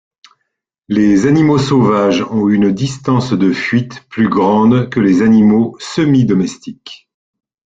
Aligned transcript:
Les 0.87 1.27
animaux 1.27 1.59
sauvages 1.59 2.23
ont 2.23 2.49
une 2.49 2.71
distance 2.71 3.33
de 3.33 3.53
fuite 3.53 4.03
plus 4.09 4.29
grande 4.29 4.89
que 4.89 4.99
les 4.99 5.21
animaux 5.21 5.77
semi-domestiques. 5.79 7.07